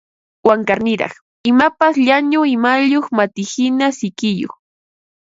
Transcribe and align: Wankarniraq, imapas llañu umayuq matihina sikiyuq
Wankarniraq, 0.47 1.13
imapas 1.51 1.95
llañu 2.05 2.39
umayuq 2.53 3.05
matihina 3.17 3.87
sikiyuq 3.97 4.53